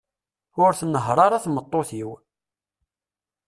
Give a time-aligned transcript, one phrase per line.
[0.63, 2.09] Ur tnehher ara tmeṭṭut-iw.